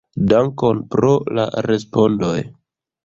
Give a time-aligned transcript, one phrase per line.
[0.29, 2.37] Dankon pro la respondoj!